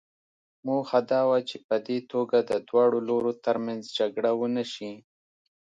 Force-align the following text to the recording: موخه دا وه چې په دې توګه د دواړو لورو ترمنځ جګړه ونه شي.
موخه 0.65 0.99
دا 1.11 1.21
وه 1.29 1.39
چې 1.49 1.57
په 1.67 1.75
دې 1.87 1.97
توګه 2.11 2.37
د 2.49 2.51
دواړو 2.67 2.97
لورو 3.09 3.31
ترمنځ 3.45 3.81
جګړه 3.99 4.31
ونه 4.39 4.63
شي. 4.73 4.91